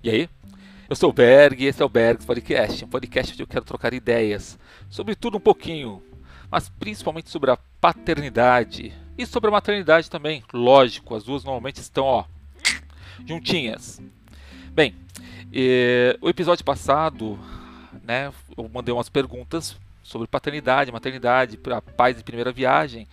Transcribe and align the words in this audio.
E 0.00 0.10
aí? 0.10 0.28
Eu 0.88 0.94
sou 0.94 1.10
o 1.10 1.12
Berg 1.12 1.60
e 1.60 1.66
esse 1.66 1.82
é 1.82 1.84
o 1.84 1.88
Bergs 1.88 2.24
Podcast, 2.24 2.84
um 2.84 2.88
podcast 2.88 3.32
onde 3.32 3.42
eu 3.42 3.48
quero 3.48 3.64
trocar 3.64 3.92
ideias 3.92 4.56
sobre 4.88 5.16
tudo 5.16 5.38
um 5.38 5.40
pouquinho, 5.40 6.00
mas 6.48 6.68
principalmente 6.68 7.28
sobre 7.30 7.50
a 7.50 7.58
paternidade 7.80 8.94
e 9.18 9.26
sobre 9.26 9.48
a 9.48 9.52
maternidade 9.52 10.08
também. 10.08 10.44
Lógico, 10.52 11.16
as 11.16 11.24
duas 11.24 11.42
normalmente 11.42 11.80
estão 11.80 12.04
ó, 12.04 12.24
juntinhas. 13.26 14.00
Bem, 14.70 14.94
o 16.20 16.28
episódio 16.28 16.64
passado, 16.64 17.36
né, 18.04 18.32
eu 18.56 18.70
mandei 18.72 18.94
umas 18.94 19.08
perguntas 19.08 19.76
sobre 20.04 20.28
paternidade, 20.28 20.92
maternidade, 20.92 21.56
para 21.56 21.82
pais 21.82 22.16
de 22.16 22.22
primeira 22.22 22.52
viagem 22.52 23.08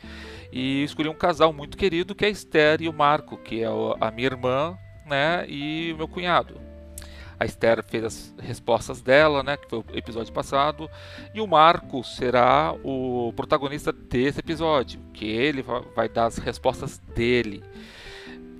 e 0.51 0.83
escolhi 0.83 1.09
um 1.09 1.15
casal 1.15 1.51
muito 1.51 1.77
querido 1.77 2.13
que 2.13 2.25
é 2.25 2.27
a 2.27 2.31
Esther 2.31 2.83
e 2.83 2.87
o 2.87 2.93
Marco, 2.93 3.37
que 3.37 3.63
é 3.63 3.67
a 3.99 4.11
minha 4.11 4.27
irmã, 4.27 4.77
né, 5.03 5.45
e 5.49 5.91
o 5.91 5.97
meu 5.97 6.07
cunhado. 6.07 6.63
A 7.39 7.45
Esther 7.45 7.83
fez 7.83 8.03
as 8.03 8.35
respostas 8.39 9.01
dela, 9.01 9.43
né, 9.43 9.57
que 9.57 9.69
foi 9.69 9.79
o 9.79 9.85
episódio 9.93 10.33
passado, 10.33 10.89
e 11.33 11.41
o 11.41 11.47
Marco 11.47 12.03
será 12.03 12.73
o 12.83 13.33
protagonista 13.35 13.91
desse 13.91 14.39
episódio, 14.39 14.99
que 15.13 15.25
ele 15.25 15.63
vai 15.95 16.07
dar 16.07 16.25
as 16.25 16.37
respostas 16.37 16.97
dele. 17.13 17.63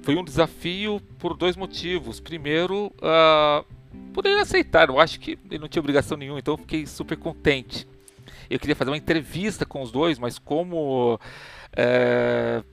Foi 0.03 0.16
um 0.16 0.23
desafio 0.23 1.02
por 1.17 1.35
dois 1.35 1.55
motivos. 1.55 2.19
Primeiro, 2.19 2.93
uh, 2.97 3.66
por 4.13 4.25
ele 4.25 4.39
aceitar, 4.39 4.89
eu 4.89 4.99
acho 4.99 5.19
que 5.19 5.39
ele 5.49 5.59
não 5.59 5.67
tinha 5.67 5.81
obrigação 5.81 6.16
nenhuma, 6.16 6.39
então 6.39 6.53
eu 6.53 6.57
fiquei 6.59 6.85
super 6.85 7.17
contente. 7.17 7.88
Eu 8.49 8.59
queria 8.59 8.75
fazer 8.75 8.91
uma 8.91 8.97
entrevista 8.97 9.66
com 9.66 9.81
os 9.81 9.91
dois, 9.91 10.19
mas 10.19 10.38
como 10.38 11.19
é, 11.75 12.63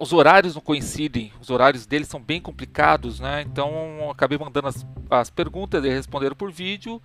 os 0.00 0.12
horários 0.12 0.54
não 0.54 0.62
coincidem, 0.62 1.32
os 1.40 1.50
horários 1.50 1.86
deles 1.86 2.08
são 2.08 2.20
bem 2.20 2.40
complicados, 2.40 3.20
né? 3.20 3.42
Então 3.42 4.10
acabei 4.10 4.36
mandando 4.36 4.68
as, 4.68 4.86
as 5.10 5.30
perguntas, 5.30 5.84
eles 5.84 5.96
responderam 5.96 6.34
por 6.34 6.50
vídeo 6.50 7.00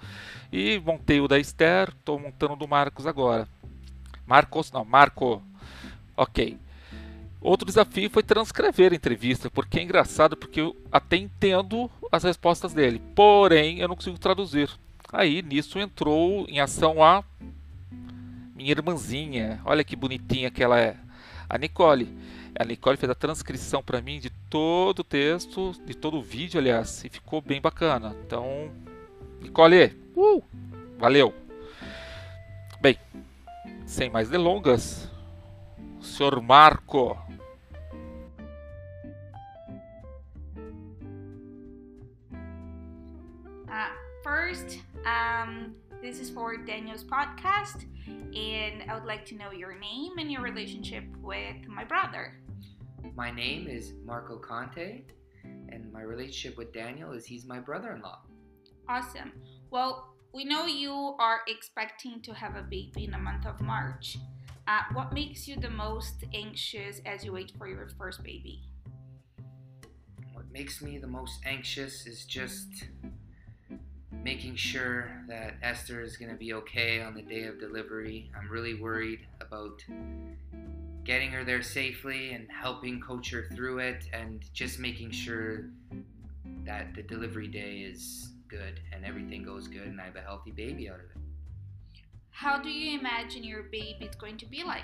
e 0.52 0.80
montei 0.80 1.20
o 1.22 1.28
da 1.28 1.38
Esther, 1.38 1.90
estou 1.90 2.20
montando 2.20 2.54
o 2.54 2.58
do 2.58 2.68
Marcos 2.68 3.06
agora. 3.06 3.48
Marcos, 4.26 4.72
não, 4.72 4.84
Marco. 4.84 5.42
Ok. 6.18 6.58
Outro 7.40 7.66
desafio 7.66 8.10
foi 8.10 8.22
transcrever 8.24 8.92
a 8.92 8.96
entrevista, 8.96 9.50
porque 9.50 9.80
é 9.80 9.84
engraçado, 9.84 10.38
porque 10.38 10.62
eu 10.62 10.76
até 10.92 11.18
entendo 11.18 11.90
as 12.12 12.24
respostas 12.24 12.74
dele, 12.74 13.02
porém 13.16 13.80
eu 13.80 13.88
não 13.88 13.96
consigo 13.96 14.20
traduzir. 14.20 14.70
Aí 15.12 15.42
nisso 15.42 15.80
entrou 15.80 16.46
em 16.48 16.60
ação 16.60 17.04
a 17.04 17.24
minha 18.56 18.72
irmãzinha. 18.72 19.60
Olha 19.66 19.84
que 19.84 19.96
bonitinha 19.96 20.52
que 20.52 20.64
ela 20.64 20.80
é. 20.80 20.96
A 21.52 21.58
Nicole. 21.58 22.08
A 22.58 22.64
Nicole 22.64 22.96
fez 22.96 23.10
a 23.10 23.16
transcrição 23.16 23.84
para 23.84 24.02
mim 24.02 24.22
de 24.22 24.30
todo 24.50 25.00
o 25.00 25.04
texto, 25.04 25.74
de 25.86 25.94
todo 25.94 26.18
o 26.18 26.22
vídeo, 26.22 26.58
aliás, 26.58 27.04
e 27.04 27.10
ficou 27.10 27.42
bem 27.42 27.60
bacana. 27.60 28.16
Então, 28.26 28.72
Nicole, 29.42 29.94
uh, 30.16 30.42
valeu. 30.98 31.34
Bem, 32.80 32.98
sem 33.86 34.10
mais 34.10 34.30
delongas, 34.30 35.12
senhor 36.02 36.42
Marco. 36.42 37.18
Uh, 43.68 44.24
first, 44.24 44.80
um, 45.06 45.74
this 46.02 46.20
is 46.20 46.30
for 46.32 46.58
Daniel's 46.58 47.04
podcast. 47.04 47.86
and 48.08 48.90
I 48.90 48.96
would 48.96 49.06
like 49.06 49.26
to 49.26 49.36
know 49.36 49.52
your 49.52 49.78
name 49.78 50.18
and 50.18 50.32
your 50.32 50.42
relationship 50.42 51.04
with 51.22 51.68
my 51.68 51.84
brother. 51.84 52.40
My 53.16 53.30
name 53.30 53.68
is 53.68 53.94
Marco 54.04 54.38
Conte, 54.38 55.04
and 55.44 55.92
my 55.92 56.02
relationship 56.02 56.58
with 56.58 56.74
Daniel 56.74 57.12
is 57.12 57.26
he's 57.26 57.46
my 57.46 57.60
brother 57.60 57.94
in 57.94 58.02
law. 58.02 58.20
Awesome. 58.90 59.32
Well, 59.70 60.16
we 60.34 60.44
know 60.44 60.66
you 60.66 61.16
are 61.20 61.42
expecting 61.48 62.22
to 62.22 62.34
have 62.34 62.56
a 62.56 62.64
baby 62.64 63.06
in 63.06 63.12
the 63.12 63.18
month 63.18 63.46
of 63.46 63.62
March. 63.62 64.18
Uh, 64.68 64.82
what 64.94 65.14
makes 65.14 65.48
you 65.48 65.56
the 65.58 65.70
most 65.70 66.24
anxious 66.34 67.02
as 67.06 67.24
you 67.24 67.34
wait 67.34 67.52
for 67.58 67.68
your 67.68 67.90
first 67.98 68.24
baby? 68.24 68.64
What 70.34 70.46
makes 70.52 70.82
me 70.82 70.98
the 70.98 71.08
most 71.08 71.42
anxious 71.46 72.08
is 72.08 72.26
just 72.26 72.86
making 74.24 74.56
sure 74.56 75.12
that 75.28 75.56
Esther 75.64 76.02
is 76.02 76.18
going 76.18 76.30
to 76.30 76.38
be 76.38 76.54
okay 76.54 77.02
on 77.02 77.16
the 77.16 77.22
day 77.22 77.44
of 77.44 77.60
delivery. 77.60 78.32
I'm 78.38 78.50
really 78.50 78.76
worried 78.76 79.22
about 79.40 79.84
getting 81.04 81.32
her 81.32 81.44
there 81.44 81.64
safely 81.64 82.34
and 82.34 82.48
helping 82.52 83.02
coach 83.02 83.32
her 83.32 83.48
through 83.56 83.80
it 83.80 84.06
and 84.14 84.44
just 84.54 84.80
making 84.80 85.12
sure 85.12 85.66
that 86.64 86.94
the 86.94 87.02
delivery 87.02 87.48
day 87.48 87.80
is 87.80 88.30
good 88.48 88.80
and 88.94 89.04
everything 89.04 89.44
goes 89.44 89.68
good 89.68 89.88
and 89.88 90.00
I 90.00 90.06
have 90.06 90.16
a 90.16 90.22
healthy 90.22 90.52
baby 90.52 90.90
out 90.90 90.96
of 90.96 91.02
it. 91.02 91.18
How 92.30 92.62
do 92.62 92.70
you 92.70 93.00
imagine 93.00 93.44
your 93.44 93.64
baby 93.64 94.06
is 94.06 94.16
going 94.16 94.38
to 94.38 94.46
be 94.46 94.64
like? 94.64 94.82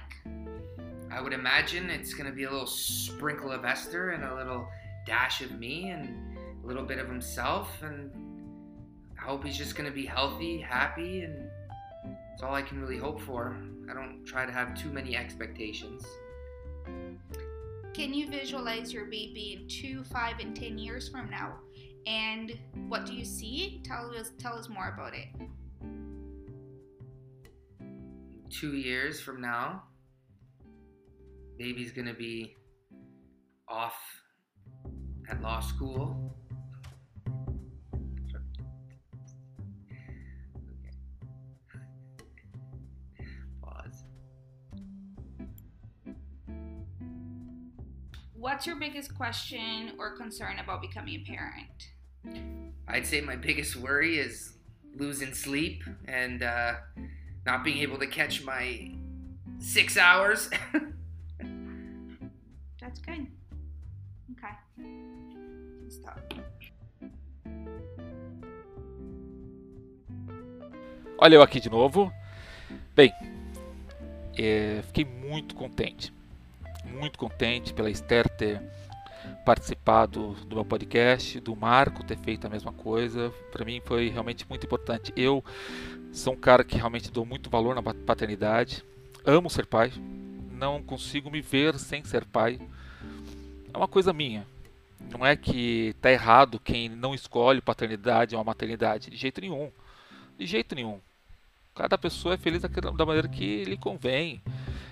I 1.12 1.22
would 1.22 1.34
imagine 1.34 1.90
it's 1.90 2.14
going 2.14 2.30
to 2.30 2.36
be 2.36 2.44
a 2.44 2.52
little 2.52 2.68
sprinkle 2.68 3.52
of 3.52 3.66
Esther 3.66 4.12
and 4.12 4.24
a 4.24 4.36
little 4.36 4.68
dash 5.06 5.42
of 5.42 5.52
me 5.58 5.92
and 5.92 6.38
a 6.64 6.68
little 6.68 6.84
bit 6.84 6.98
of 6.98 7.08
himself 7.08 7.82
and 7.82 8.12
hope 9.24 9.44
he's 9.44 9.58
just 9.58 9.76
going 9.76 9.90
to 9.90 9.96
be 9.96 10.06
healthy, 10.06 10.60
happy, 10.60 11.22
and 11.22 11.50
that's 12.30 12.44
all 12.44 12.54
I 12.54 12.62
can 12.62 12.80
really 12.80 12.98
hope 12.98 13.20
for. 13.22 13.58
I 13.90 13.94
don't 13.94 14.24
try 14.26 14.46
to 14.46 14.52
have 14.52 14.80
too 14.80 14.90
many 14.90 15.16
expectations. 15.16 16.06
Can 17.94 18.14
you 18.14 18.30
visualize 18.30 18.94
your 18.94 19.06
baby 19.06 19.58
in 19.60 19.68
two, 19.68 20.04
five, 20.04 20.40
and 20.40 20.56
ten 20.56 20.78
years 20.78 21.10
from 21.10 21.30
now? 21.30 21.56
And 22.06 22.58
what 22.88 23.06
do 23.06 23.14
you 23.14 23.26
see? 23.26 23.82
Tell 23.84 24.16
us, 24.16 24.32
tell 24.38 24.54
us 24.54 24.70
more 24.70 24.94
about 24.94 25.14
it. 25.14 25.28
Two 28.50 28.76
years 28.76 29.20
from 29.20 29.42
now, 29.42 29.84
baby's 31.58 31.92
gonna 31.92 32.14
be 32.14 32.56
off 33.68 34.00
at 35.30 35.42
law 35.42 35.60
school 35.60 36.38
what's 48.48 48.66
your 48.66 48.78
biggest 48.78 49.14
question 49.14 49.92
or 50.00 50.16
concern 50.16 50.58
about 50.60 50.82
becoming 50.82 51.16
a 51.16 51.24
parent? 51.30 51.90
I'd 52.88 53.06
say 53.06 53.20
my 53.20 53.36
biggest 53.36 53.76
worry 53.76 54.20
is 54.20 54.54
losing 54.96 55.34
sleep 55.34 55.84
and 56.08 56.42
uh, 56.42 56.76
not 57.46 57.66
being 57.66 57.80
able 57.80 57.98
to 57.98 58.08
catch 58.08 58.46
my 58.46 58.94
six 59.60 59.98
hours. 59.98 60.50
That's 62.80 63.00
good. 63.02 63.28
Okay. 64.32 64.56
Stop. 65.90 66.34
Olha 71.20 71.36
eu 71.36 71.42
aqui 71.42 71.60
de 71.60 71.70
novo. 71.70 72.14
Bem, 72.96 73.12
é, 74.38 74.82
fiquei 74.84 75.04
muito 75.04 75.54
contente 75.54 76.17
muito 76.88 77.18
contente 77.18 77.74
pela 77.74 77.90
Esther 77.90 78.28
ter 78.30 78.62
participado 79.46 80.34
do 80.46 80.56
meu 80.56 80.66
podcast, 80.66 81.40
do 81.40 81.56
Marco 81.56 82.04
ter 82.04 82.18
feito 82.18 82.46
a 82.46 82.50
mesma 82.50 82.72
coisa. 82.72 83.34
Para 83.52 83.66
mim 83.66 83.82
foi 83.86 84.10
realmente 84.10 84.46
muito 84.50 84.66
importante. 84.66 85.14
Eu 85.16 85.44
sou 86.12 86.34
um 86.34 86.38
cara 86.38 86.64
que 86.64 86.78
realmente 86.78 87.12
dou 87.12 87.26
muito 87.26 87.50
valor 87.50 87.76
na 87.76 87.82
paternidade. 87.82 88.84
Amo 89.26 89.50
ser 89.50 89.66
pai. 89.66 89.92
Não 90.52 90.82
consigo 90.82 91.30
me 91.30 91.42
ver 91.42 91.78
sem 91.78 92.04
ser 92.04 92.26
pai. 92.26 92.60
É 93.74 93.78
uma 93.78 93.88
coisa 93.88 94.12
minha. 94.12 94.46
Não 95.12 95.26
é 95.26 95.36
que 95.36 95.96
tá 96.02 96.12
errado 96.12 96.60
quem 96.60 96.90
não 96.90 97.14
escolhe 97.14 97.62
paternidade 97.62 98.36
ou 98.36 98.44
maternidade. 98.44 99.10
De 99.10 99.18
jeito 99.18 99.40
nenhum. 99.40 99.72
De 100.38 100.46
jeito 100.46 100.76
nenhum. 100.76 101.00
Cada 101.76 101.98
pessoa 101.98 102.34
é 102.34 102.38
feliz 102.38 102.62
da 102.62 103.06
maneira 103.06 103.28
que 103.28 103.64
lhe 103.64 103.78
convém 103.78 104.42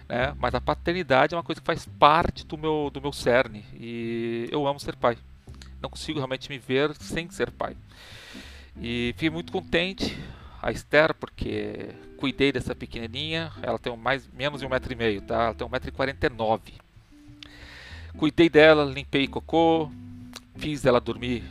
né? 0.08 0.36
Mas 0.40 0.54
a 0.54 0.62
paternidade 0.62 1.34
é 1.34 1.38
uma 1.38 1.44
coisa 1.44 1.62
que 1.62 1.66
faz 1.66 1.86
parte 1.86 2.46
do 2.46 2.58
meu, 2.58 2.90
do 2.94 3.02
meu 3.02 3.12
cerne 3.12 3.66
e 3.74 4.48
eu 4.52 4.68
amo 4.68 4.80
ser 4.80 4.96
pai. 4.96 5.18
Não 5.82 5.90
consigo 5.90 6.20
realmente 6.20 6.50
me 6.50 6.58
ver 6.58 6.96
sem 6.96 7.30
ser 7.30 7.52
pai. 7.52 7.76
E 8.82 9.14
fiquei 9.14 9.30
muito 9.30 9.52
contente 9.52 10.18
a 10.62 10.72
Esther 10.72 11.14
porque 11.14 11.90
cuidei 12.18 12.52
dessa 12.52 12.76
pequenininha. 12.76 13.52
Ela 13.62 13.80
tem 13.80 13.96
mais 13.96 14.28
menos 14.34 14.60
de 14.60 14.66
um 14.66 14.70
metro 14.70 14.92
e 14.92 14.96
meio, 14.96 15.22
tá? 15.22 15.46
Ela 15.46 15.54
tem 15.54 15.68
um 15.68 15.70
metro 15.70 15.90
e 15.90 15.92
quarenta 15.92 16.28
e 16.28 16.30
nove. 16.30 16.74
Cuidei 18.18 18.50
dela, 18.50 18.86
limpei 18.86 19.28
cocô, 19.28 19.92
fiz 20.56 20.86
ela 20.86 21.02
dormir 21.02 21.44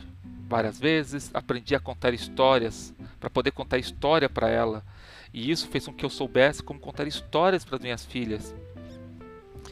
várias 0.47 0.79
vezes, 0.79 1.29
aprendi 1.33 1.75
a 1.75 1.79
contar 1.79 2.13
histórias 2.13 2.93
para 3.25 3.29
poder 3.31 3.51
contar 3.51 3.79
história 3.79 4.29
para 4.29 4.49
ela 4.49 4.85
e 5.33 5.49
isso 5.49 5.67
fez 5.67 5.87
com 5.87 5.93
que 5.93 6.05
eu 6.05 6.11
soubesse 6.11 6.61
como 6.61 6.79
contar 6.79 7.07
histórias 7.07 7.65
para 7.65 7.77
as 7.77 7.81
minhas 7.81 8.05
filhas. 8.05 8.53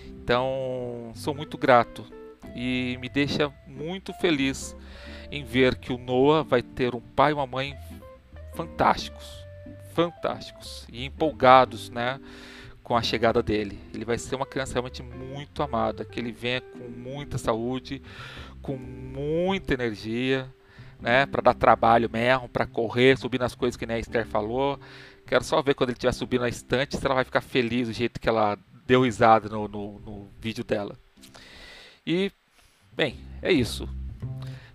Então, 0.07 1.11
sou 1.13 1.35
muito 1.35 1.55
grato 1.55 2.03
e 2.55 2.97
me 3.00 3.07
deixa 3.07 3.53
muito 3.67 4.11
feliz 4.13 4.75
em 5.31 5.44
ver 5.44 5.75
que 5.75 5.94
o 5.94 6.00
Noah 6.00 6.44
vai 6.44 6.63
ter 6.63 6.95
um 6.95 7.00
pai 7.00 7.29
e 7.29 7.33
uma 7.35 7.45
mãe 7.45 7.77
fantásticos, 8.55 9.45
fantásticos 9.94 10.88
e 10.91 11.05
empolgados, 11.05 11.91
né, 11.91 12.19
com 12.81 12.97
a 12.97 13.03
chegada 13.03 13.44
dele. 13.44 13.79
Ele 13.94 14.03
vai 14.03 14.17
ser 14.17 14.35
uma 14.35 14.47
criança 14.47 14.73
realmente 14.73 15.03
muito 15.03 15.61
amada, 15.61 16.03
que 16.03 16.19
ele 16.19 16.31
venha 16.31 16.59
com 16.59 16.89
muita 16.89 17.38
saúde, 17.38 18.01
com 18.63 18.75
muita 18.75 19.75
energia, 19.75 20.51
né, 21.03 21.25
para 21.25 21.41
dar 21.41 21.53
trabalho 21.53 22.09
mesmo, 22.09 22.47
para 22.47 22.65
correr, 22.65 23.17
subir 23.17 23.39
nas 23.39 23.53
coisas 23.53 23.75
que 23.75 23.85
nem 23.85 23.97
a 23.97 24.00
Esther 24.00 24.25
falou. 24.25 24.79
Quero 25.27 25.44
só 25.44 25.61
ver 25.61 25.75
quando 25.75 25.89
ele 25.89 25.97
estiver 25.97 26.13
subindo 26.13 26.41
na 26.41 26.50
estante 26.50 26.97
se 26.97 27.05
ela 27.05 27.15
vai 27.15 27.25
ficar 27.25 27.41
feliz 27.41 27.89
do 27.89 27.94
jeito 27.94 28.21
que 28.21 28.29
ela 28.29 28.57
deu 28.88 29.03
risada 29.03 29.50
no, 29.50 29.67
no, 29.67 30.00
no 30.00 30.29
vídeo 30.39 30.63
dela. 30.63 30.97
E, 32.07 32.31
bem, 32.94 33.17
é 33.41 33.51
isso. 33.51 33.88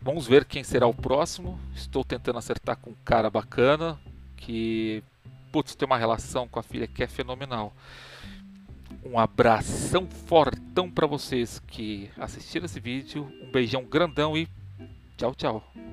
Vamos 0.02 0.26
ver 0.26 0.44
quem 0.44 0.62
será 0.62 0.86
o 0.86 0.94
próximo. 0.94 1.58
Estou 1.75 2.04
tentando 2.04 2.38
acertar 2.38 2.76
com 2.76 2.90
um 2.90 2.96
cara 3.04 3.30
bacana 3.30 3.98
que, 4.36 5.02
putz, 5.50 5.75
tem 5.75 5.86
uma 5.86 5.98
relação 5.98 6.46
com 6.46 6.58
a 6.58 6.62
filha 6.62 6.86
que 6.86 7.02
é 7.02 7.06
fenomenal. 7.06 7.72
Um 9.02 9.19
abração 9.19 10.06
fortão 10.26 10.90
para 10.90 11.06
vocês 11.06 11.58
que 11.66 12.10
assistiram 12.19 12.66
esse 12.66 12.80
vídeo. 12.80 13.30
Um 13.42 13.50
beijão 13.50 13.82
grandão 13.84 14.36
e 14.36 14.46
tchau, 15.16 15.34
tchau. 15.34 15.88